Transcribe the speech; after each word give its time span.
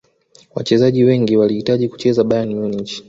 wachezaji 0.55 1.03
wengi 1.03 1.37
walihitaji 1.37 1.89
kucheza 1.89 2.23
bayern 2.23 2.55
munich 2.55 2.99